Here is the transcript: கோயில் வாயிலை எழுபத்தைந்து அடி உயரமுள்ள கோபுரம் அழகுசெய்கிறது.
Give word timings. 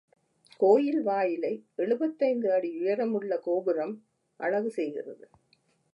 கோயில் 0.59 1.01
வாயிலை 1.01 1.65
எழுபத்தைந்து 1.75 2.53
அடி 2.53 2.79
உயரமுள்ள 2.79 3.37
கோபுரம் 3.37 4.03
அழகுசெய்கிறது. 4.39 5.25